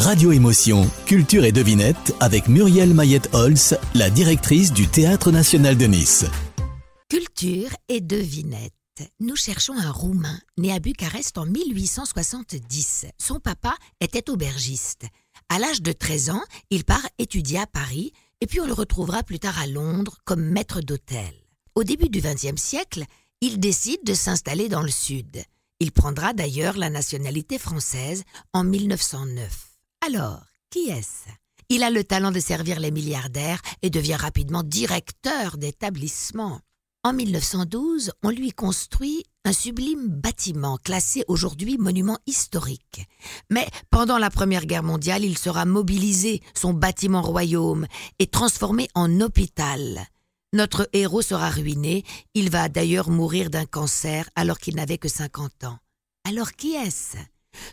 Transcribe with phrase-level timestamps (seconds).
[0.00, 6.24] Radio Émotion, Culture et Devinette avec Muriel Mayette-Holz, la directrice du Théâtre National de Nice.
[7.08, 8.72] Culture et Devinette.
[9.18, 13.06] Nous cherchons un Roumain né à Bucarest en 1870.
[13.18, 15.06] Son papa était aubergiste.
[15.48, 19.24] À l'âge de 13 ans, il part étudier à Paris et puis on le retrouvera
[19.24, 21.34] plus tard à Londres comme maître d'hôtel.
[21.74, 23.02] Au début du XXe siècle,
[23.40, 25.42] il décide de s'installer dans le sud.
[25.80, 28.22] Il prendra d'ailleurs la nationalité française
[28.52, 29.67] en 1909.
[30.04, 31.28] Alors, qui est-ce?
[31.68, 36.60] Il a le talent de servir les milliardaires et devient rapidement directeur d'établissement.
[37.04, 43.06] En 1912, on lui construit un sublime bâtiment classé aujourd'hui monument historique.
[43.50, 47.86] Mais pendant la Première Guerre mondiale, il sera mobilisé, son bâtiment royaume,
[48.18, 50.06] et transformé en hôpital.
[50.52, 52.04] Notre héros sera ruiné,
[52.34, 55.78] il va d'ailleurs mourir d'un cancer alors qu'il n'avait que 50 ans.
[56.26, 57.16] Alors qui est-ce?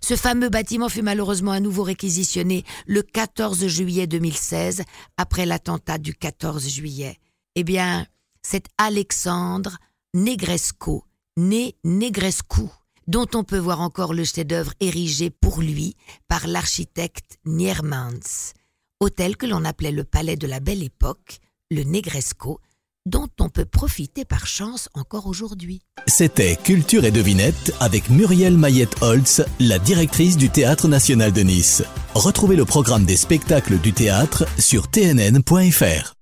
[0.01, 4.83] Ce fameux bâtiment fut malheureusement à nouveau réquisitionné le 14 juillet 2016
[5.17, 7.17] après l'attentat du 14 juillet.
[7.55, 8.05] Eh bien,
[8.43, 9.77] c'est Alexandre
[10.13, 11.05] Negresco,
[11.37, 12.67] né Negrescu,
[13.07, 15.95] dont on peut voir encore le chef-d'œuvre érigé pour lui
[16.27, 18.53] par l'architecte Niermans.
[18.99, 21.39] Hôtel que l'on appelait le palais de la belle époque,
[21.71, 22.61] le Negresco,
[23.05, 25.81] dont on peut profiter par chance encore aujourd'hui.
[26.07, 31.83] C'était Culture et Devinette avec Muriel Mayette-Holtz, la directrice du Théâtre National de Nice.
[32.13, 36.15] Retrouvez le programme des spectacles du théâtre sur tnn.fr.